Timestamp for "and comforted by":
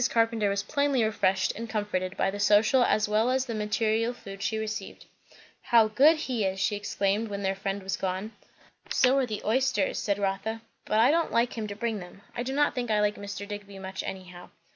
1.55-2.31